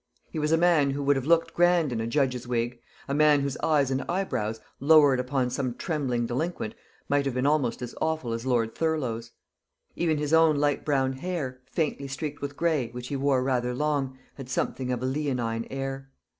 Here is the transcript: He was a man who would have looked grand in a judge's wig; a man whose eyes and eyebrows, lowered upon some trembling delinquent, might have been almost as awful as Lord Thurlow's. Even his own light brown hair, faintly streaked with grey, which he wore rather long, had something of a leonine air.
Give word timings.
He 0.31 0.39
was 0.39 0.51
a 0.51 0.57
man 0.57 0.89
who 0.89 1.03
would 1.03 1.15
have 1.15 1.27
looked 1.27 1.53
grand 1.53 1.91
in 1.91 2.01
a 2.01 2.07
judge's 2.07 2.47
wig; 2.47 2.81
a 3.07 3.13
man 3.13 3.41
whose 3.41 3.55
eyes 3.57 3.91
and 3.91 4.01
eyebrows, 4.09 4.59
lowered 4.79 5.19
upon 5.19 5.51
some 5.51 5.75
trembling 5.75 6.25
delinquent, 6.25 6.73
might 7.07 7.23
have 7.25 7.35
been 7.35 7.45
almost 7.45 7.83
as 7.83 7.93
awful 8.01 8.33
as 8.33 8.43
Lord 8.43 8.73
Thurlow's. 8.73 9.29
Even 9.95 10.17
his 10.17 10.33
own 10.33 10.55
light 10.55 10.83
brown 10.83 11.13
hair, 11.13 11.59
faintly 11.69 12.07
streaked 12.07 12.41
with 12.41 12.57
grey, 12.57 12.89
which 12.93 13.09
he 13.09 13.15
wore 13.15 13.43
rather 13.43 13.75
long, 13.75 14.17
had 14.37 14.49
something 14.49 14.91
of 14.91 15.03
a 15.03 15.05
leonine 15.05 15.67
air. 15.69 16.09